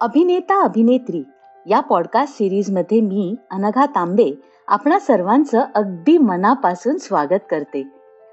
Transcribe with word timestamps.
अभिनेता 0.00 0.64
अभिनेत्री 0.64 1.22
या 1.66 1.80
पॉडकास्ट 1.80 2.34
सिरीजमध्ये 2.34 3.00
मी 3.00 3.34
अनघा 3.50 3.86
तांबे 3.86 4.40
आपणा 4.68 4.98
सर्वांचं 4.98 5.60
अगदी 5.74 6.18
मनापासून 6.18 6.96
स्वागत 6.96 7.42
करते. 7.50 7.88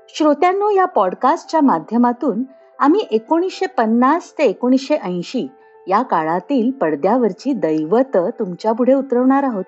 श्रोत्यांनो 0.10 0.70
या 0.70 0.86
पॉडकास्टच्या 0.86 1.62
माध्यमातून 1.62 2.44
आम्ही 2.80 3.08
एकोणीसशे 3.12 3.66
पन्नास 3.66 4.34
ते 4.38 4.44
एकोणीसशे 4.44 4.96
ऐंशी 4.96 5.48
या 5.88 6.02
काळातील 6.02 6.72
पडद्यावरची 6.72 7.54
दैवत 7.54 8.18
तुमच्यापुढे 8.18 8.94
उतरवणार 8.94 9.44
आहोत. 9.44 9.64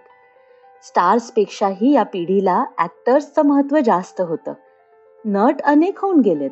स्टार्सपेक्षाही 0.83 1.93
या 1.93 2.03
पिढीला 2.03 2.63
ॲक्टर्सचं 2.77 3.45
महत्त्व 3.45 3.79
जास्त 3.85 4.21
होतं. 4.21 4.53
नट 5.25 5.61
अनेक 5.61 5.99
होऊन 5.99 6.19
गेलेत 6.19 6.51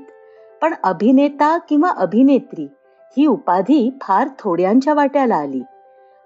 पण 0.61 0.73
अभिनेता 0.83 1.57
किंवा 1.69 1.89
अभिनेत्री 1.89 2.67
ही 3.17 3.25
उपाधी 3.25 3.89
फार 4.01 4.27
थोड्यांच्या 4.39 4.93
वाट्याला 4.93 5.35
आली. 5.35 5.61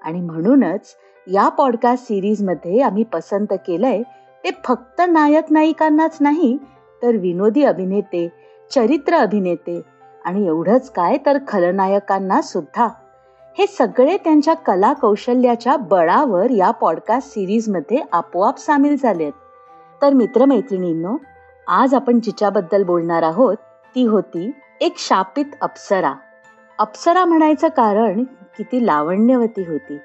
आणि 0.02 0.22
म्हणूनच 0.22 0.96
या 1.28 1.48
पॉडकास्ट 1.50 2.08
सिरीजमध्ये 2.08 2.82
आम्ही 2.82 3.04
पसंत 3.04 3.54
केलंय 3.68 4.02
ते 4.44 4.50
फक्त 4.66 5.02
नायक 5.10 5.52
नायिकांनाच 5.52 6.18
नाही 6.22 6.58
तर 7.02 7.16
विनोदी 7.16 7.64
अभिनेते 7.64 8.28
चरित्र 8.72 9.16
अभिनेते 9.16 9.82
आणि 10.26 10.46
एवढंच 10.48 10.90
काय 10.92 11.18
तर 11.26 11.38
खलनायकांना 11.48 12.42
सुद्धा. 12.42 12.88
हे 13.58 13.68
सगळे 13.68 14.18
त्यांच्या 14.18 14.54
कला 14.54 14.94
कौशल्याच्या 14.94 15.78
बळावर 15.78 16.50
या 16.50 16.72
पॉडकास्ट 16.72 17.30
सिरीजमध्ये 17.30 17.98
आपोआप 18.12 18.58
सामील 18.58 18.96
झालेत. 19.04 19.32
तर 20.02 20.14
मित्रमैत्रिणींनो 20.14 21.18
आज 21.68 21.94
आपण 21.94 22.20
जिच्याबद्दल 22.20 22.84
बोलणार 22.84 23.24
आहोत 23.24 23.56
ती 23.96 24.06
होती 24.06 24.52
एक 24.82 24.94
शापित 24.98 25.46
अप्सरा. 25.62 26.14
अप्सरा 26.80 27.26
म्हणायचं 27.26 27.68
कारण 27.68 28.24
किती 28.58 28.86
लावण्यवती 28.86 29.62
होती. 29.62 29.98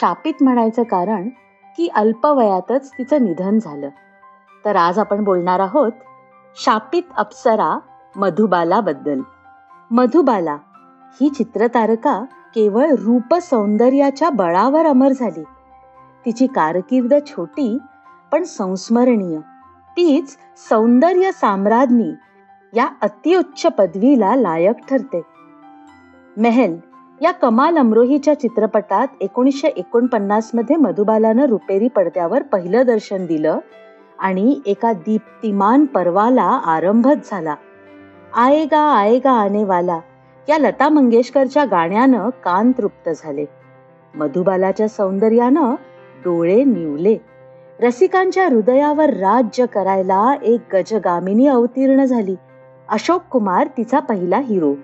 शापित 0.00 0.34
म्हणायचं 0.40 0.82
कारण 0.82 1.28
की 1.76 1.88
अल्पवयातच 1.88 2.92
तिचं 2.92 3.24
निधन 3.24 3.58
झालं. 3.58 3.88
तर 4.64 4.76
आज 4.76 4.98
आपण 4.98 5.24
बोलणार 5.24 5.60
आहोत 5.60 5.92
शापित 6.56 7.02
अप्सरा 7.16 7.78
मधुबालाबद्दल. 8.16 9.20
मधुबाला 9.90 10.56
ही 11.20 11.28
चित्रतारका 11.28 12.24
केवळ 12.54 12.90
रूप 12.90 13.34
सौंदर्याच्या 13.34 14.30
बळावर 14.30 14.86
अमर 14.86 15.12
झाली. 15.12 15.42
तिची 16.26 16.46
कारकीर्द 16.46 17.14
छोटी 17.26 17.78
पण 18.32 18.42
संस्मरणीय. 18.42 19.38
तीच 19.96 20.36
सौंदर्य 20.68 21.32
साम्राज्ञी 21.32 22.12
या 22.74 22.88
अतिउच्च 23.02 23.66
पदवीला 23.66 24.36
लायक 24.36 24.76
ठरते. 24.90 25.22
मेहल 26.36 26.76
या 27.22 27.30
कमाल 27.30 27.78
अमरोहीच्या 27.78 28.40
चित्रपटात 28.40 29.06
एकोणीसशे 29.20 29.68
एकोणपन्नासमध्ये 29.68 30.76
मधुबालानं 30.76 31.46
रुपेरी 31.46 31.88
पडद्यावर 31.88 32.42
पहिलं 32.42 32.82
दर्शन 32.86 33.26
दिलं 33.26 33.58
आणि 34.18 34.60
एका 34.66 34.92
दीप्तिमान 34.92 35.84
पर्वाला 35.84 36.60
आरंभच 36.66 37.30
झाला. 37.30 37.54
आएगा 38.36 38.80
आएगा 38.80 39.30
आने 39.30 39.64
त्या 40.50 40.58
या 40.58 40.68
लता 40.68 40.88
मंगेशकरच्या 40.88 41.64
गाण्यानं 41.64 42.28
कान 42.28 42.72
तृप्त 42.72 43.10
झाले. 43.16 43.44
मधुबालाच्या 44.14 44.88
सौंदर्यानं 44.88 45.74
डोळे 46.24 46.64
निवले. 46.64 47.16
रसिकांच्या 47.80 48.48
हृदयावर 48.48 49.10
राज्य 49.10 49.66
करायला 49.66 50.34
एक 50.42 50.76
गजगामिनी 50.76 51.46
अवतीर्ण 51.46 52.04
झाली. 52.04 52.34
अशोक 52.88 53.22
कुमार 53.22 53.66
तिचा 53.76 53.98
पहिला 53.98 54.38
हिरो. 54.38 54.74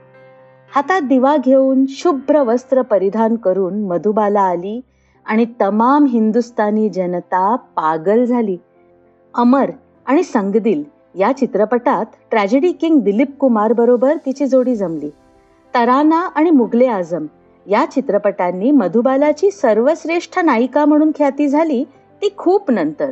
हातात 0.74 1.00
दिवा 1.00 1.36
घेऊन 1.36 1.84
शुभ्र 1.88 2.42
वस्त्र 2.42 2.82
परिधान 2.82 3.36
करून 3.36 3.86
मधुबाला 3.86 4.40
आली 4.40 4.80
आणि 5.24 5.46
तमाम 5.60 6.04
हिंदुस्थानी 6.04 6.88
जनता 6.88 7.56
पागल 7.56 8.24
झाली. 8.24 8.56
अमर 9.34 9.70
आणि 10.06 10.22
संगदिल 10.22 10.84
या 11.14 11.32
चित्रपटात 11.32 12.06
ट्रॅजेडी 12.30 12.72
किंग 12.72 13.00
दिलीप 13.00 13.38
कुमार 13.38 13.72
बरोबर 13.72 14.16
तिची 14.26 14.46
जोडी 14.46 14.76
जमली. 14.76 15.10
तराना 15.76 16.20
आणि 16.34 16.50
मुगले 16.50 16.86
आझम 16.86 17.26
या 17.66 17.84
चित्रपटांनी 17.92 18.70
मधुबालाची 18.70 19.50
सर्वश्रेष्ठ 19.50 20.38
नायिका 20.38 20.84
म्हणून 20.84 21.10
ख्याती 21.10 21.48
झाली 21.48 21.84
ती 22.22 22.28
खूप 22.36 22.70
नंतर. 22.70 23.10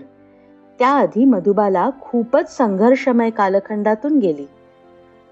त्याआधी 0.79 1.25
मधुबाला 1.25 1.91
खूपच 2.01 2.57
संघर्षमय 2.57 3.31
कालखंडातून 3.31 4.19
गेली. 4.19 4.47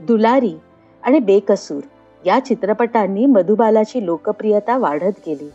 दुलारी 0.00 0.54
आणि 1.03 1.19
बेकसूर 1.19 1.81
या 2.26 2.38
चित्रपटांनी 2.41 3.26
मधुबालाची 3.26 4.06
लोकप्रियता 4.06 4.78
वाढत 4.78 5.21
गेली. 5.26 5.50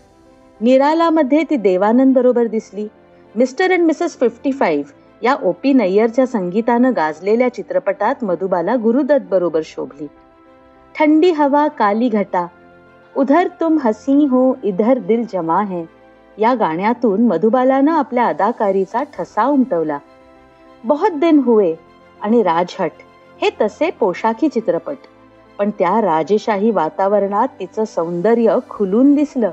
निरालामध्ये 0.61 1.43
ती 1.43 1.55
देवानंद 1.55 2.15
बरोबर 2.15 2.45
दिसली. 2.45 2.87
Mr 3.35 3.71
and 3.71 3.83
Mrs 3.83 4.19
fifty 4.19 4.51
five 4.51 4.91
या 5.23 5.35
ओपी 5.43 5.73
नय्यरच्या 5.73 6.25
संगीतानं 6.25 6.91
गाजलेल्या 6.95 7.53
चित्रपटात 7.53 8.23
मधुबाला 8.23 8.75
गुरुदत्त 8.75 9.29
बरोबर 9.31 9.61
शोभली. 9.63 10.07
ठंडी 10.99 11.31
हवा 11.31 11.67
काली 11.67 12.09
घटा. 12.09 12.47
उधर 13.17 13.47
तुम 13.47 13.77
हसी 13.83 14.25
हो 14.25 14.57
इधर 14.63 14.97
दिल 14.97 15.25
जमा 15.33 15.61
है. 15.61 15.83
या 16.37 16.53
गाण्यातून 16.53 17.27
मधुबालानं 17.27 17.91
आपल्या 17.91 18.25
अदाकारीचा 18.25 19.03
ठसा 19.03 19.45
उमटवला. 19.45 19.97
बहुत 20.83 21.11
दिन 21.11 21.39
हुए 21.39 21.73
आणि 22.21 22.43
राजहट 22.43 22.91
हे 23.41 23.49
तसे 23.61 23.89
पोशाखी 23.91 24.47
चित्रपट. 24.47 24.95
पण 25.57 25.69
त्या 25.69 26.01
राजेशाही 26.01 26.71
वातावरणात 26.71 27.47
तिचं 27.59 27.85
सौंदर्य 27.85 28.57
खुलून 28.69 29.15
दिसलं. 29.15 29.51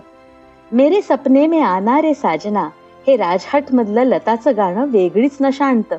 मेरे 0.72 1.02
सपने 1.02 1.46
में 1.46 1.60
आना 1.60 2.00
रे 2.00 2.14
साजना. 2.14 2.68
हे 3.06 3.16
राजहट 3.16 3.64
मधलं 3.72 4.02
लताचं 4.02 4.56
गाणं 4.56 4.86
वेगळीच 4.86 5.36
नशा 5.40 5.64
आणतं 5.64 5.96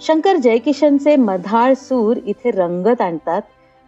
शंकर 0.00 0.36
जयकिशनचे 0.36 1.16
मधाळ 1.16 1.74
सूर 1.74 2.16
इथे 2.26 2.50
रंगत 2.50 3.00
आणतात. 3.00 3.42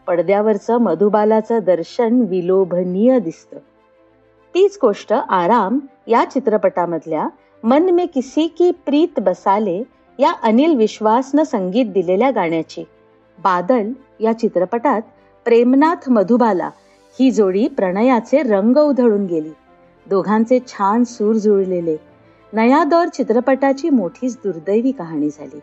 पडद्यावरचं 0.09 0.79
मधुबालाचं 0.79 1.59
दर्शन 1.67 2.21
विलोभनीय 2.29 3.19
दिसतं. 3.19 3.59
तीच 4.55 4.79
गोष्ट 4.83 5.13
आराम 5.13 5.79
या 6.07 6.25
चित्रपटामधल्या 6.25 7.29
मन 7.63 7.91
में 7.91 8.07
किसी 8.07 8.47
की 8.47 8.71
प्रीत 8.71 9.21
बसाले 9.21 9.83
या 10.19 10.33
अनिल 10.43 10.77
विश्वासनं 10.77 11.45
संगीत 11.45 11.87
दिलेल्या 11.87 12.31
गाण्याची. 12.31 12.85
बादल 13.43 13.93
या 14.21 14.39
चित्रपटात 14.39 15.03
प्रेमनाथ 15.45 16.09
मधुबाला 16.09 16.71
ही 17.21 17.31
जोडी 17.31 17.69
प्रणयाचे 17.69 18.43
रंग 18.43 18.77
उधळून 18.77 19.27
गेली. 19.27 19.53
दोघांचे 20.07 20.59
छान 20.69 21.05
सूर 21.05 21.35
जुळलेले. 21.35 21.97
नया 22.53 22.85
दौर 22.85 23.07
चित्रपटाची 23.07 23.91
मोठीच 23.91 24.37
दुर्दैवी 24.37 24.93
कहाणी 24.93 25.29
झाली. 25.31 25.61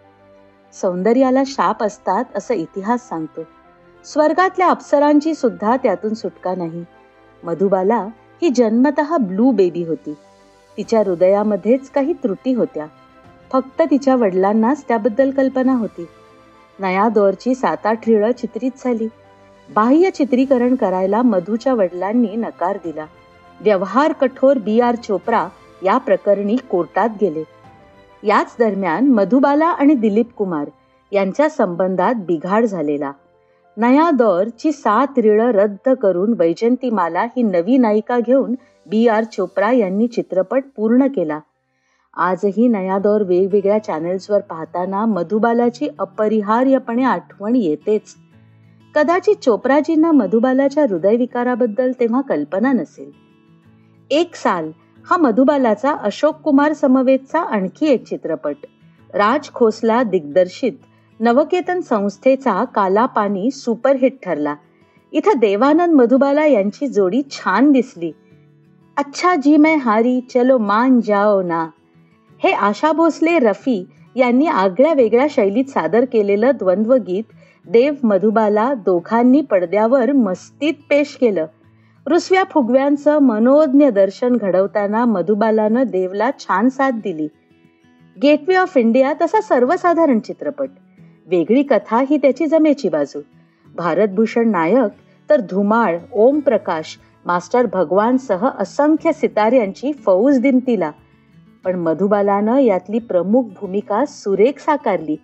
सौंदर्याला 0.74 1.44
शाप 1.46 1.84
असतात 1.84 2.24
असं 2.36 2.54
इतिहास 2.54 3.10
सांगतो. 3.10 3.42
स्वर्गातल्या 4.06 4.70
अप्सरांची 4.70 5.34
सुद्धा 5.34 5.78
त्यातून 5.78 6.14
सुटका 6.14 6.56
नाही. 6.56 6.86
मधुबाला 7.44 8.08
ही 8.42 8.50
जन्मत 8.50 9.02
ब्लू 9.22 9.52
बेबी 9.52 9.84
होती. 9.84 10.14
तिच्या 10.78 11.00
हृदयामध्येच 11.00 11.90
काही 11.90 12.14
त्रुटी 12.14 12.54
होत्या. 12.54 12.86
फक्त 13.52 13.82
तिच्या 13.82 14.16
वडिलांनाच 14.16 14.84
त्याबद्दल 14.88 15.32
कल्पना 15.32 15.74
होती. 15.74 16.08
नया 16.80 17.10
दौरची 17.10 17.56
सात 17.56 17.86
आठ 17.86 18.08
रिळ 18.08 18.32
चित्रित 18.32 18.72
झाली. 18.78 19.08
बाह्य 19.76 20.10
चित्रीकरण 20.10 20.76
करायला 20.76 21.22
मधूच्या 21.22 21.74
वडिलांनी 21.74 22.36
नकार 22.36 22.78
दिला. 22.84 23.06
व्यवहार 23.62 24.12
कठोर 24.12 24.58
बी 24.58 24.80
आर 24.80 24.96
चोप्रा 24.96 25.48
या 25.84 25.98
प्रकरणी 25.98 26.56
कोर्टात 26.56 27.10
गेले. 27.22 27.44
याच 28.24 28.56
दरम्यान 28.60 29.08
मधुबाला 29.08 29.68
आणि 29.68 29.94
दिलीप 29.94 30.34
कुमार 30.34 30.70
यांच्या 31.12 31.50
संबंधात 31.50 32.16
बिघाड 32.16 32.66
झालेला. 32.66 33.12
नया 33.78 34.12
दौर 34.12 34.48
ची 34.48 34.72
सात 34.72 35.08
रिळ 35.18 35.42
रद्द 35.42 35.90
करून 35.90 36.34
वैजंतीमाला 36.38 37.24
ही 37.24 37.44
नवी 37.44 37.78
नायिका 37.78 38.20
घेऊन 38.20 38.56
बी 38.86 39.08
आर 39.08 39.24
चोप्रा 39.24 39.72
यांनी 39.72 40.08
चित्रपट 40.08 40.64
पूर्ण 40.76 41.08
केला. 41.08 41.40
आजही 42.18 42.68
नया 42.68 43.00
दौर 43.00 43.24
वेगवेगळ्या 43.24 43.84
चॅनेल्सवर 43.84 44.42
पाहताना 44.42 45.06
मधुबालाची 45.06 45.88
अपरिहार्यपणे 46.00 47.04
आठवण 47.04 47.56
येतेच. 47.56 48.16
कदाचित 48.96 49.36
चोप्राजींना 49.36 50.12
मधुबालाच्या 50.12 50.84
हृदयविकाराबद्दल 50.84 51.92
तेव्हा 52.00 52.22
कल्पना 52.22 52.72
नसेल. 52.72 53.12
एक 54.12 54.36
साल 54.36 54.72
हा 55.10 55.18
मधुबालाचा 55.18 55.92
अशोक 55.92 56.36
कुमार 56.36 56.74
समवेतचा 56.74 57.40
आणखी 57.40 57.86
एक 57.86 58.08
चित्रपट. 58.08 58.56
राज 59.14 59.50
खोसला 59.54 60.04
दिग्दर्शित. 60.04 60.74
नवकेतन 61.20 61.82
संस्थेचा 61.82 62.64
काला 62.64 63.06
पाणी 63.06 63.52
सुपरहिट 63.52 64.26
ठरला. 64.26 64.56
इथं 65.12 65.40
देवानंद 65.40 65.96
मधुबाला 65.96 66.46
यांची 66.46 66.88
जोडी 66.88 67.22
छान 67.32 67.72
दिसली. 67.72 68.12
अच्छा 68.98 69.36
जी 69.36 69.58
मैं 69.58 69.78
हारी 69.78 70.22
चलो 70.34 70.58
मान 70.58 71.00
जाओ 71.02 71.42
ना. 71.42 71.68
हे 72.44 72.52
आशा 72.52 72.92
भोसले 72.92 73.40
रफी 73.40 73.86
यांनी 74.16 74.46
आगळ्या 74.46 74.94
वेगळ्या 74.94 75.28
शैलीत 75.30 75.66
सादर 75.66 76.06
केलेलं 76.06 76.52
द्वंद्वगीत 76.56 77.24
देव 77.68 77.94
मधुबाला 78.04 78.74
दोघांनी 78.74 79.42
पडद्यावर 79.42 80.12
मस्तीत 80.12 80.74
पेश 80.90 81.18
केलं. 81.22 81.46
रुसव्या 82.08 82.44
फुगव्यांचं 82.44 83.20
मनोज्ञ 83.20 83.90
दर्शन 83.90 84.36
घडवताना 84.36 85.06
मधुबालानं 85.06 85.84
देवला 85.84 86.30
छान 86.40 86.70
साथ 86.70 86.92
दिली. 86.92 87.28
गेटवे 88.24 88.56
ऑफ 88.56 88.78
इंडिया 88.78 89.14
तसा 89.22 89.42
सर्वसाधारण 89.42 90.20
चित्रपट. 90.20 90.70
वेगळी 91.28 91.64
कथा 91.64 92.04
ही 92.10 92.18
त्याची 92.18 92.48
जमेची 92.48 92.90
बाजू. 92.90 93.20
भारतभूषण 93.76 94.50
नायक 94.50 94.92
तर 95.30 95.42
धुमाळ 95.42 95.98
ओम 96.14 96.40
प्रकाश 96.40 96.98
मास्टर 97.26 97.66
भगवानसह 97.66 98.48
असंख्य 98.60 99.12
सितार्यांची 99.12 99.92
फौज 99.94 100.40
दिमतीला 100.40 100.92
पण 101.64 101.80
मधुबालानं 101.80 102.58
यातली 102.58 103.00
प्रमुख 103.00 103.44
भूमिका 103.44 104.04
सुरेख 104.06 104.60
साकारली. 104.60 105.16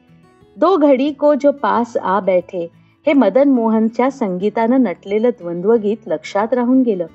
दो 0.58 0.76
घडी 0.78 1.12
को 1.12 1.34
जो 1.34 1.52
पास 1.52 1.98
आ 1.98 2.20
बैठे 2.20 2.68
हे 3.08 3.14
मदन 3.14 3.50
मोहनच्या 3.50 4.12
संगीतानं 4.12 4.82
नटलेलं 4.82 5.30
द्वंद्वगीत 5.30 6.08
लक्षात 6.08 6.54
राहून 6.54 6.82
गेलं. 6.82 7.06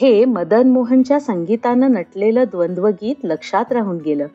हे 0.00 0.24
मदन 0.24 0.68
मोहनच्या 0.68 1.20
संगीतानं 1.20 1.92
नटलेलं 1.92 2.44
द्वंद्वगीत 2.44 3.24
लक्षात 3.24 3.72
राहून 3.72 3.96
गेलं. 3.96 4.26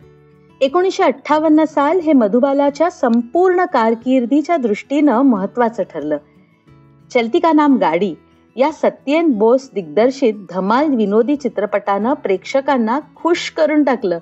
एकोणीसशे 0.61 1.03
अठ्ठावन्न 1.03 1.63
साल 1.63 1.99
हे 1.99 2.13
मधुबालाच्या 2.13 2.89
संपूर्ण 2.89 3.65
कारकिर्दीच्या 3.65 4.57
दृष्टीनं 4.57 5.21
महत्वाचं 5.21 5.83
ठरलं. 5.83 6.17
चलती 7.13 7.39
का 7.39 7.51
नाम 7.51 7.77
गाडी? 7.77 8.15
या 8.55 8.71
सत्येन 8.71 9.31
बोस 9.31 9.69
दिग्दर्शित 9.73 10.33
धमाल 10.49 10.95
विनोदी 10.95 11.35
चित्रपटानं 11.35 12.13
प्रेक्षकांना 12.13 12.99
खुश 13.15 13.49
करून 13.49 13.83
टाकलं. 13.83 14.19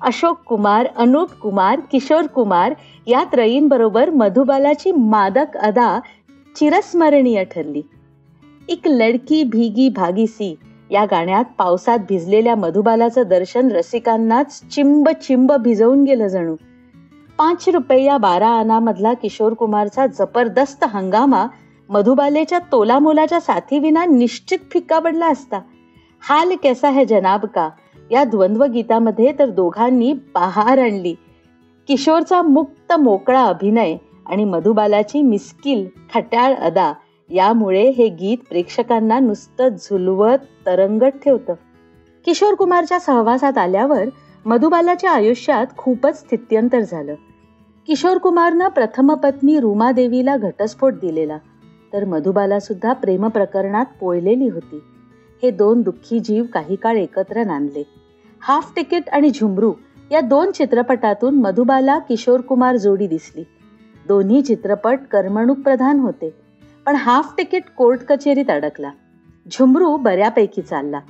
अशोक 0.00 0.38
कुमार 0.38 0.86
अनुप 0.96 1.32
कुमार 1.32 1.80
किशोर 1.92 2.26
कुमार 2.26 2.74
या 3.06 3.24
त्रयींबरोबर 3.24 4.10
मधुबालाची 4.10 4.92
मादक 4.92 5.56
अदा 5.56 6.00
चिरस्मरणीय 6.56 7.44
ठरली. 7.44 7.82
एक 8.68 8.80
लडकी 8.86 9.44
भीगी 9.44 9.88
भागी 9.88 10.26
सी 10.26 10.54
या 10.90 11.04
गाण्यात 11.04 11.44
पावसात 11.58 11.98
भिजलेल्या 12.08 12.54
मधुबालाचं 12.54 13.22
दर्शन 13.26 13.70
रसिकांनाच 13.70 14.62
चिंब 14.74 15.08
चिंब 15.08 15.52
भिजवून 15.52 16.04
गेलं 16.04 16.26
जणू. 16.26 16.56
पाच 17.38 17.68
रुपये 17.68 18.04
या 18.04 18.18
बारा 18.18 18.48
आनामधला 18.48 19.14
किशोर 19.14 19.52
कुमारचा 19.52 20.06
जबरदस्त 20.06 20.84
हंगामा 20.84 21.46
मधुबालेच्या 21.88 22.58
तोलामोलाच्या 22.58 23.40
साथीविना 23.40 24.04
निश्चित 24.04 24.58
फिक्का 24.72 24.98
पडला 24.98 25.26
असता. 25.26 25.60
हाल 26.20 26.52
कैसा 26.62 26.90
है 26.90 27.04
जनाब 27.04 27.46
का? 27.46 27.70
या 28.10 28.24
द्वंद्व 28.24 28.64
गीतामध्ये 28.64 29.32
तर 29.38 29.48
दोघांनी 29.50 30.12
बहार 30.12 30.78
आणली. 30.78 31.14
किशोरचा 31.88 32.42
मुक्त 32.42 32.92
मोकळा 32.92 33.44
अभिनय 33.44 33.96
आणि 34.26 34.44
मधुबालाची 34.44 35.22
मिस्किल 35.22 35.88
खट्याळ 36.14 36.54
अदा 36.54 36.92
यामुळे 37.30 37.88
हे 37.88 38.08
गीत 38.08 38.38
प्रेक्षकांना 38.48 39.18
नुसतं 39.18 39.68
झुलवत 39.68 40.38
तरंगत 40.66 41.18
ठेवतं. 41.24 41.54
किशोर 42.24 42.54
कुमारच्या 42.54 43.00
सहवासात 43.00 43.58
आल्यावर 43.58 44.04
मधुबालाच्या 44.46 45.10
आयुष्यात 45.10 45.66
खूपच 45.76 46.20
स्थित्यंतर 46.20 46.80
झालं. 46.80 47.14
किशोर 47.86 48.18
कुमारनं 48.18 48.68
प्रथम 48.68 49.14
पत्नी 49.14 49.60
रुमादेवीला 49.60 50.36
घटस्फोट 50.36 50.92
दिलेला 50.92 51.38
तर 51.92 52.04
मधुबाला 52.04 52.60
सुद्धा 52.60 52.92
प्रेम 52.92 53.28
प्रकरणात 53.28 53.86
पोळलेली 54.00 54.48
होती. 54.48 54.82
हे 55.42 55.50
दोन 55.50 55.82
दुःखी 55.82 56.20
जीव 56.20 56.44
काही 56.52 56.76
काळ 56.76 56.96
एकत्र 56.96 57.44
नांदले. 57.44 57.82
हाफ 58.40 58.72
तिकीट 58.76 59.08
आणि 59.08 59.30
झुमरू 59.30 59.72
या 60.12 60.20
दोन 60.20 60.50
चित्रपटातून 60.50 61.34
मधुबाला 61.34 61.98
किशोर 61.98 62.40
कुमार 62.40 62.76
जोडी 62.76 63.06
दिसली. 63.06 63.44
दोन्ही 64.08 64.42
चित्रपट 64.42 64.98
करमणूक 65.10 65.58
प्रधान 65.58 66.00
होते. 66.00 66.47
पण 66.88 66.96
हाफ 66.96 67.32
तिकीट 67.38 67.62
कोर्ट 67.76 68.00
कचेरीत 68.00 68.50
अडकला. 68.50 68.90
झुमरू 69.52 69.96
बऱ्यापैकी 69.96 70.62
चालला. 70.62 71.00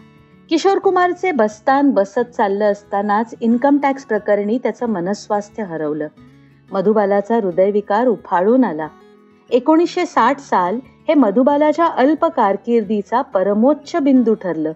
किशोर 0.51 0.79
कुमारचे 0.79 1.33
बस्तान 1.33 1.91
बसत 1.91 2.35
चाललं 2.37 2.73
असतानाच 2.73 3.35
इन्कम 3.41 3.79
टॅक्स 3.79 4.05
प्रकरणी 4.05 4.59
त्याचं 4.59 4.87
मनस्वास्थ्य 4.87 5.63
हरवलं. 5.63 6.09
मधुबालाचा 6.73 7.37
हृदयविकार 7.37 8.07
उफाळून 8.07 8.65
आला. 8.65 8.89
एकोणीसशे 9.51 10.07
साठ 10.07 10.39
साल 10.39 10.79
हे 11.09 11.15
मधुबालाच्या 11.15 11.87
अल्प 11.87 12.25
कारकिर्दीचा 12.25 13.23
परमोच्च 13.23 13.97
बिंदू 13.97 14.35
ठरलं. 14.35 14.73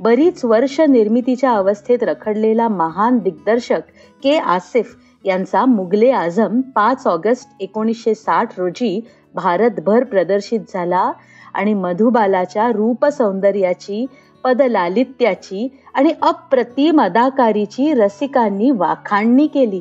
बरीच 0.00 0.44
वर्ष 0.44 0.80
निर्मितीच्या 0.80 1.50
अवस्थेत 1.50 2.02
रखडलेला 2.02 2.68
महान 2.68 3.18
दिग्दर्शक 3.18 3.80
के 4.22 4.38
आसिफ 4.38 4.96
यांचा 5.24 5.64
मुगले 5.64 6.10
आझम 6.10 6.60
पाच 6.60 7.06
ऑगस्ट 7.06 7.48
एकोणीसशे 7.60 8.14
साठ 8.14 8.60
रोजी 8.60 9.00
भारतभर 9.34 10.04
प्रदर्शित 10.04 10.60
झाला 10.68 11.12
आणि 11.54 11.74
मधुबालाच्या 11.74 12.72
रूप 12.72 13.06
सौंदर्याची 13.06 14.06
पदलालित्याची 14.44 15.68
आणि 15.94 16.12
अप्रतिम 16.22 17.00
अदाकारीची 17.00 17.94
रसिकांनी 17.94 18.70
वाखाणणी 18.70 19.46
केली. 19.46 19.80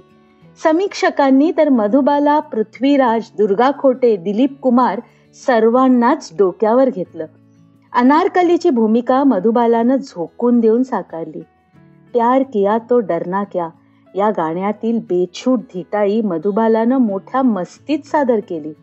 समीक्षकांनी 0.63 1.51
तर 1.57 1.69
मधुबाला 1.69 2.39
पृथ्वीराज 2.39 3.23
दुर्गा 3.37 3.71
खोटे 3.79 4.15
दिलीप 4.15 4.59
कुमार 4.59 5.01
सर्वांनाच 5.47 6.29
डोक्यावर 6.37 6.89
घेतलं. 6.89 7.25
अनारकलीची 7.93 8.69
भूमिका 8.69 9.23
मधुबालानं 9.23 9.95
झोकून 9.95 10.59
देऊन 10.59 10.83
साकारली. 10.83 11.39
प्यार 12.13 12.43
किया 12.43 12.77
तो 12.77 12.99
डरना 12.99 13.43
क्या 13.43 13.69
या 14.15 14.29
गाण्यातील 14.29 14.99
बेछूट 14.99 15.59
धिटाई 15.59 16.21
मधुबालानं 16.21 16.97
मोठ्या 16.97 17.41
मस्तीत 17.41 17.99
सादर 18.05 18.39
केली. 18.39 18.73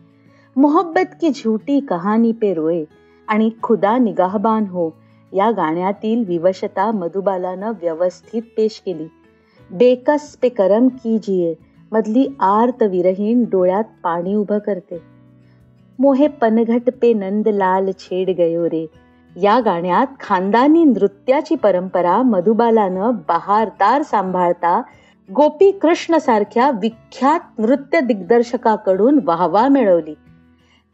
मोहब्बत 0.57 1.15
की 1.21 1.29
झूठी 1.29 1.79
कहाणी 1.79 2.31
पे 2.31 2.53
रोए 2.53 2.83
आणि 3.27 3.49
खुदा 3.63 3.97
निगाहबान 3.97 4.65
हो. 4.65 4.89
या 5.33 5.51
गाण्यातील 5.51 6.23
विवशता 6.27 6.91
मधुबालानं 6.91 7.71
व्यवस्थित 7.71 8.41
पेश 8.41 8.81
केली. 8.85 9.07
बेकस 9.71 10.37
पे 10.41 10.49
करम 10.49 10.87
कीजिए 10.87 11.53
मधली 11.91 12.27
आर्त 12.39 12.83
विरहीन 12.83 13.43
डोळ्यात 13.43 13.83
पाणी 14.03 14.35
उभं 14.35 14.57
करते. 14.57 15.01
मोहे 15.99 16.27
पनघट 16.27 16.89
पे 17.01 17.13
नंद 17.13 17.47
लाल 17.47 17.91
छेड 17.99 18.29
गयो 18.29 18.65
रे. 18.65 18.87
या 19.41 19.59
गाण्यात 19.59 20.07
खानदानी 20.19 20.83
नृत्याची 20.83 21.55
परंपरा 21.55 22.21
मधुबालानं 22.21 23.11
बहारदार 23.27 24.01
सांभाळता 24.01 24.81
गोपी 25.35 25.71
कृष्ण 25.71 26.17
सारख्या 26.17 26.71
विख्यात 26.71 27.59
नृत्य 27.59 27.99
दिग्दर्शकाकडून 27.99 29.19
वाहवा 29.23 29.67
मिळवली. 29.67 30.15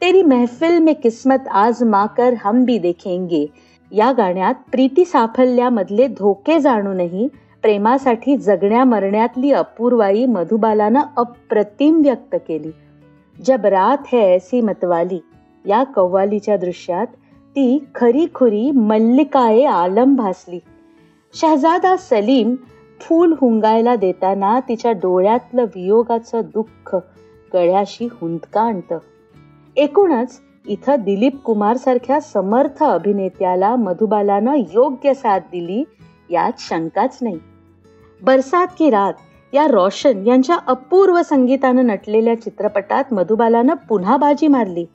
तेरी 0.00 0.22
महफिल 0.22 0.78
में 0.78 0.94
किस्मत 0.94 1.48
आज 1.50 1.82
माकर 1.82 2.34
हम 2.44 2.64
भी 2.64 2.78
देखेंगे। 2.78 3.46
या 3.92 4.12
गाण्यात 4.12 4.54
प्रीती 4.72 5.04
साफल्यामधले 5.04 6.06
धोके 6.06 6.58
जाणूनही 6.58 7.28
प्रेमासाठी 7.62 8.36
जगण्या 8.36 8.84
मरण्यातली 8.84 9.52
अपूर्वाई 9.52 10.26
मधुबालानं 10.26 11.00
अप्रतिम 11.16 12.00
व्यक्त 12.02 12.36
केली. 12.48 12.70
जब 13.46 13.66
रात 13.66 13.98
है 14.12 14.34
ऐसी 14.34 14.60
मतवाली 14.60 15.20
या 15.66 15.84
कव्वालीच्या 15.84 16.56
दृश्यात 16.56 17.06
ती 17.56 17.84
खरी 17.94 18.26
खुरी 18.34 18.70
मल्लिकाए 18.70 19.64
आलम 19.64 20.14
भासली. 20.14 20.60
शहजादा 21.40 21.96
सलीम 21.96 22.54
फूल 23.00 23.34
हुंगायला 23.40 23.96
देताना 23.96 24.60
तिच्या 24.60 24.92
डोळ्यातलं 24.92 25.62
वियोगाचं 25.62 26.40
दुःख 26.54 26.96
गळ्याशी 27.54 28.08
हुंदका 28.12 28.60
आणतं 28.60 28.98
एकूणच 29.76 30.40
इथं 30.68 30.96
दिलीप 31.00 31.36
कुमार 31.36 31.76
सारख्या 31.76 32.20
समर्थ 32.20 32.82
अभिनेत्याला 32.82 33.76
मधुबालानं 33.76 34.54
योग्य 34.56 35.14
साथ 35.14 35.40
दिली 35.40 35.84
यात 36.30 36.52
शंकाच 36.58 37.18
नाही. 37.22 37.38
बरसात 38.22 38.66
की 38.78 38.90
रात 38.90 39.12
या 39.52 39.66
रोशन 39.66 40.26
यांच्या 40.26 40.56
अपूर्व 40.66 41.22
संगीतानं 41.22 41.86
नटलेल्या 41.86 42.40
चित्रपटात 42.40 43.04
मधुबालानं 43.12 43.74
पुन्हा 43.88 44.16
बाजी 44.16 44.46
मारली. 44.46 44.86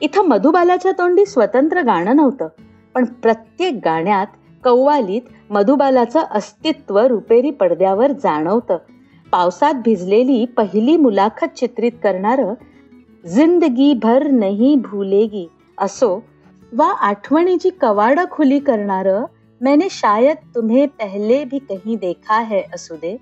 इथं 0.00 0.22
मधुबालाच्या 0.22 0.92
तोंडी 0.92 1.26
स्वतंत्र 1.26 1.82
गाणं 1.82 2.16
नव्हतं 2.16 2.48
पण 2.94 3.04
प्रत्येक 3.04 3.74
गाण्यात 3.84 4.26
कव्वालीत 4.64 5.22
मधुबालाचं 5.50 6.20
अस्तित्व 6.30 6.98
रुपेरी 6.98 7.50
पडद्यावर 7.50 8.12
जाणवतं. 8.12 8.76
पावसात 9.32 9.74
भिजलेली 9.74 10.44
पहिली 10.44 10.96
मुलाखत 10.96 11.56
चित्रित 11.56 11.92
करणारं 12.02 12.54
जिंदगी 13.24 13.92
भर 13.94 14.26
नहीं 14.30 14.76
भूलेगी. 14.80 15.46
असो 15.78 16.24
वा 16.72 16.86
आठवणीची 16.86 17.70
कवाड 17.80 18.20
खुली 18.30 18.58
करणारं 18.58 19.24
मैंने 19.60 19.86
शायद 19.90 20.36
तुम्हें 20.54 20.86
पहले 20.88 21.44
भी 21.44 21.58
कहीं 21.58 21.96
देखा 21.96 22.38
है 22.40 22.60
असू 22.74 22.94
दे. 22.94 23.16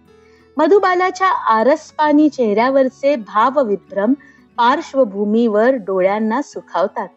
मधुबालाच्या 0.57 1.27
आरसपानी 1.27 2.29
चेहऱ्यावरचे 2.29 3.17
भावविभ्रम 3.17 4.13
पार्श्वभूमीवर 4.57 5.75
डोळ्यांना 5.87 6.43
सुखावतात. 6.43 7.09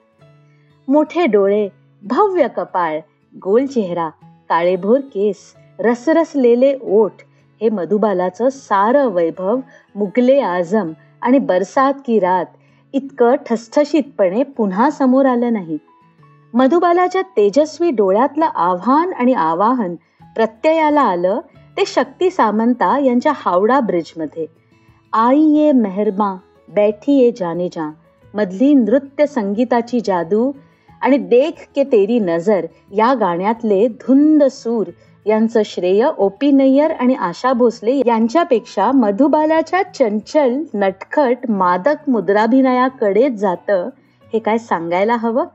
मोठे 0.88 1.26
डोळे 1.26 1.68
भव्य 2.04 2.48
कपाळ 2.48 3.00
गोल 3.36 3.66
चेहरा 3.66 4.10
काळेभोर 4.50 5.00
केस 5.00 5.54
रसरसलेले 5.80 6.74
ओठ 6.84 7.24
हे 7.62 7.70
मधुबालाचं 7.70 8.50
सारं 8.50 9.08
वैभव 9.08 9.60
मुगले 9.96 10.40
आझम 10.40 10.92
आणि 11.22 11.40
बरसात 11.40 11.94
की 12.06 12.20
रात 12.20 12.46
इतकं 12.96 13.36
ठसठशीतपणे 13.46 14.44
पुन्हा 14.58 14.90
समोर 14.90 15.26
आलं 15.26 15.54
नाही. 15.54 15.78
मधुबालाच्या 16.54 17.22
तेजस्वी 17.38 17.90
डोळ्यातलं 17.92 18.46
आव्हान 18.46 19.14
आणि 19.14 19.34
आवाहन 19.34 19.96
प्रत्ययाला 20.36 21.02
आलं 21.02 21.40
ते 21.78 21.84
शक्ती 21.88 22.30
सामंता 22.30 22.98
यांच्या 23.00 23.32
हावडा 23.36 23.80
ब्रिजमध्ये. 23.80 24.46
आई 25.14 25.42
ये 25.42 25.72
मेहरमा 25.72 26.36
बैठी 26.76 27.18
ये 27.18 27.32
जाने 27.32 27.68
जा 27.68 27.92
मधली 28.34 28.74
नृत्य 28.74 29.26
संगीताची 29.26 30.00
जादू 30.06 30.52
आणि 31.02 31.18
देख 31.18 31.68
के 31.76 31.84
तेरी 31.84 32.20
नजर 32.20 32.66
या 32.92 33.14
गाण्यातले 33.14 33.88
धुंद 33.88 34.44
सूर 34.44 34.88
यांचं 35.26 35.62
श्रेय 35.66 36.08
ओपी 36.18 36.52
नय्यर 36.52 36.92
आणि 36.92 37.14
आशा 37.14 37.54
भोसले 37.54 38.02
यांच्यापेक्षा 38.06 38.92
मधुबालाच्या 38.92 39.82
चंचल 39.84 40.62
नटखट 40.74 41.50
मादक 41.50 42.10
मुद्राभिनयाकडेच 42.10 43.34
जातं. 43.34 43.90
हे 44.34 44.40
काय 44.40 44.58
सांगायला 44.58 45.16
हवं? 45.16 45.46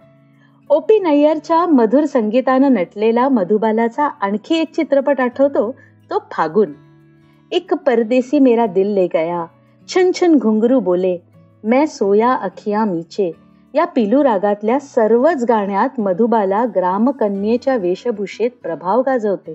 ओपी 0.71 0.99
नय्यरच्या 0.99 1.67
मधुर 1.67 2.05
संगीतानं 2.05 2.73
नटलेला 2.73 3.29
मधुबालाचा 3.29 4.07
आणखी 4.21 4.59
एक 4.59 4.75
चित्रपट 4.75 5.21
आठवतो 5.21 5.71
तो 6.11 6.19
फागुन. 6.33 6.73
एक 7.53 7.75
परदेसी 7.75 8.39
मेरा 8.39 8.67
दिल 8.67 8.87
ले 8.87 9.07
गया 9.07 9.45
छन 9.89 10.11
छन 10.15 10.39
घुंगरू 10.39 10.81
बोले 10.81 11.17
मैं 11.65 11.87
सोया 11.87 12.33
अखिया 12.33 12.85
मीचे 12.85 13.33
या 13.75 13.85
पिलू 13.85 14.25
रागातल्या 14.25 14.79
सर्वच 14.81 15.45
गाण्यात 15.45 16.01
मधुबाला 16.01 16.65
ग्रामकन्येच्या 16.77 17.77
वेशभूषेत 17.77 18.51
प्रभाव 18.63 19.03
गाजवते. 19.07 19.55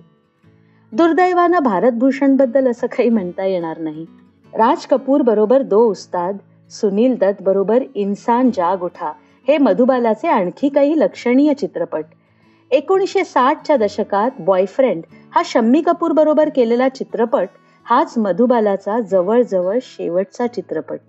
दुर्दैवानं 0.91 1.59
भारतभूषणबद्दल 1.59 2.67
असं 2.67 2.87
काही 2.87 3.09
म्हणता 3.09 3.45
येणार 3.45 3.77
नाही. 3.77 4.05
राज 4.53 4.85
कपूर 4.85 5.21
बरोबर 5.21 5.61
दो 5.61 5.79
उस्ताद 5.91 6.37
सुनील 6.69 7.15
दत्त 7.15 7.43
बरोबर 7.43 7.83
इन्सान 7.95 8.49
जाग 8.51 8.83
उठा 8.83 9.11
हे 9.47 9.57
मधुबालाचे 9.57 10.27
आणखी 10.27 10.69
काही 10.69 10.99
लक्षणीय 10.99 11.53
चित्रपट. 11.53 12.05
एकोणीसशे 12.71 13.23
साठच्या 13.23 13.77
दशकात 13.77 14.31
बॉयफ्रेंड 14.39 15.01
हा 15.35 15.41
शम्मी 15.45 15.81
कपूर 15.81 16.11
बरोबर 16.11 16.49
केलेला 16.55 16.89
चित्रपट 16.89 17.47
हाच 17.85 18.13
मधुबालाचा 18.17 18.99
जवळजवळ 18.99 19.77
शेवटचा 19.81 20.47
चित्रपट. 20.47 20.99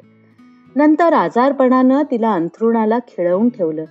नंतर 0.76 1.12
आजारपणानं 1.12 2.02
तिला 2.10 2.32
अंथरुणाला 2.32 2.98
खिळवून 2.98 3.48
ठेवलं. 3.48 3.84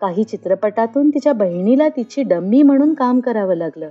काही 0.00 0.24
चित्रपटातून 0.24 1.10
तिच्या 1.10 1.32
बहिणीला 1.32 1.88
तिची 1.88 2.22
डम्मी 2.22 2.62
म्हणून 2.62 2.94
काम 2.94 3.20
करावं 3.20 3.54
लागलं. 3.54 3.88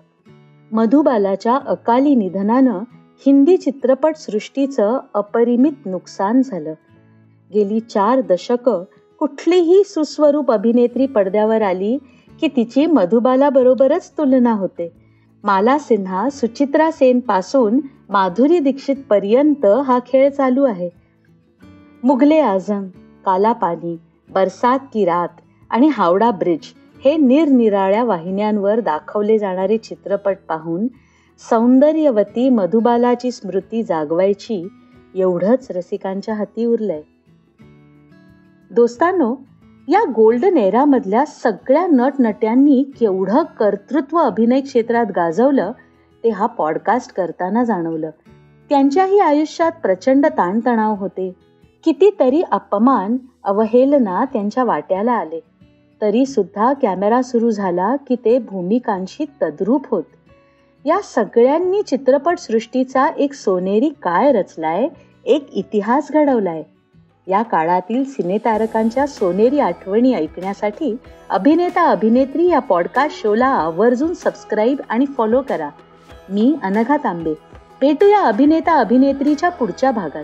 मधुबालाच्या 0.71 1.59
अकाली 1.67 2.15
निधनानं 2.15 2.79
हिंदी 3.25 3.57
चित्रपट 3.57 4.15
सृष्टीचं 4.15 4.99
अपरिमित 5.13 5.85
नुकसान 5.85 6.41
झालं. 6.41 6.73
गेली 7.53 7.79
चार 7.79 8.21
दशकं 8.21 8.83
कुठलीही 9.19 9.83
सुस्वरूप 9.83 10.51
अभिनेत्री 10.51 11.05
पडद्यावर 11.05 11.61
आली 11.61 11.97
की 12.41 12.47
तिची 12.47 12.85
मधुबाला 12.85 13.49
बरोबरच 13.49 14.11
तुलना 14.11 14.51
होते. 14.51 14.91
माला 15.43 15.77
सिन्हा 15.77 16.29
सुचित्रा 16.29 16.91
सेन 16.91 17.19
पासून 17.19 17.79
माधुरी 18.09 18.59
दीक्षित 18.59 18.95
पर्यंत 19.09 19.65
हा 19.65 19.99
खेळ 19.99 20.29
चालू 20.29 20.63
आहे. 20.63 21.04
मुघले 22.05 22.39
आझम 22.39 22.87
काला 23.25 23.53
पाणी 23.53 23.97
बरसात 24.29 24.79
की 24.93 25.05
रात 25.05 25.29
आणि 25.69 25.87
हावडा 25.87 26.31
ब्रिज 26.31 26.59
हे 27.05 27.17
निरनिराळ्या 27.17 28.03
वाहिन्यांवर 28.03 28.79
दाखवले 28.79 29.37
जाणारे 29.37 29.77
चित्रपट 29.77 30.37
पाहून 30.49 30.87
सौंदर्यवती 31.49 32.49
मधुबालाची 32.49 33.31
स्मृती 33.31 33.83
जागवायची 33.83 34.67
एवढंच 35.15 35.67
रसिकांच्या 35.69 36.33
हाती 36.33 36.65
उरलंय. 36.65 37.01
दोस्तांनो 38.71 39.35
या 39.87 40.03
गोल्डन 40.15 40.57
एरामधल्या 40.57 41.25
सगळ्या 41.25 41.87
नटनट्यांनी 41.87 42.91
केवढं 42.99 43.43
कर्तृत्व 43.43 44.17
अभिनय 44.17 44.61
क्षेत्रात 44.61 45.05
गाजवलं 45.15 45.71
ते 46.23 46.29
हा 46.29 46.45
पॉडकास्ट 46.45 47.13
करताना 47.13 47.63
जाणवलं. 47.63 48.09
त्यांच्याही 48.69 49.19
आयुष्यात 49.19 49.71
प्रचंड 49.83 50.25
ताणतणाव 50.25 50.95
होते. 50.95 51.44
कितीतरी 51.85 52.41
अपमान 52.51 53.17
अवहेलना 53.43 54.25
त्यांच्या 54.25 54.63
वाट्याला 54.63 55.11
आले. 55.11 55.39
तरी 56.01 56.25
सुद्धा 56.25 56.73
कॅमेरा 56.73 57.21
सुरू 57.21 57.51
झाला 57.51 57.95
की 57.95 58.15
ते 58.25 58.39
भूमिकांशी 58.39 59.25
तद्रूप 59.41 59.85
होत. 59.91 60.03
या 60.85 60.99
सगळ्यांनी 61.03 61.81
चित्रपटसृष्टीचा 61.81 63.07
एक 63.17 63.33
सोनेरी 63.33 63.89
काळ 63.89 64.31
रचलाय 64.31 64.87
एक 65.25 65.53
इतिहास 65.53 66.07
घडवलाय. 66.11 66.63
या 67.27 67.41
काळातील 67.41 68.03
सिनेतारकांच्या 68.03 69.07
सोनेरी 69.07 69.59
आठवणी 69.59 70.13
ऐकण्यासाठी 70.13 70.95
अभिनेता 71.29 71.89
अभिनेत्री 71.89 72.47
या 72.47 72.59
पॉडकास्ट 72.59 73.21
शोला 73.21 73.47
आवर्जून 73.47 74.13
सबस्क्राईब 74.13 74.77
आणि 74.89 75.05
फॉलो 75.05 75.41
करा. 75.49 75.69
मी 76.29 76.55
अनघा 76.63 76.97
तांबे. 76.97 77.33
भेटूया 77.81 78.21
अभिनेता 78.21 78.79
अभिनेत्रीच्या 78.79 79.49
पुढच्या 79.49 79.91
भागात. 79.91 80.23